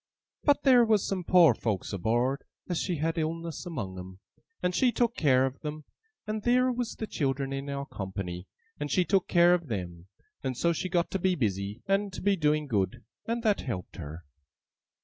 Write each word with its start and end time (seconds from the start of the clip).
But 0.43 0.63
theer 0.63 0.83
was 0.83 1.05
some 1.07 1.23
poor 1.23 1.53
folks 1.53 1.93
aboard 1.93 2.43
as 2.67 2.87
had 2.87 3.19
illness 3.19 3.67
among 3.67 3.99
'em, 3.99 4.19
and 4.63 4.73
she 4.73 4.91
took 4.91 5.15
care 5.15 5.45
of 5.45 5.59
them; 5.59 5.83
and 6.25 6.41
theer 6.41 6.71
was 6.71 6.95
the 6.95 7.05
children 7.05 7.53
in 7.53 7.69
our 7.69 7.85
company, 7.85 8.47
and 8.79 8.89
she 8.89 9.05
took 9.05 9.27
care 9.27 9.53
of 9.53 9.67
them; 9.67 10.07
and 10.43 10.57
so 10.57 10.73
she 10.73 10.89
got 10.89 11.11
to 11.11 11.19
be 11.19 11.35
busy, 11.35 11.83
and 11.87 12.11
to 12.13 12.21
be 12.23 12.35
doing 12.35 12.65
good, 12.65 13.03
and 13.27 13.43
that 13.43 13.61
helped 13.61 13.97
her. 13.97 14.25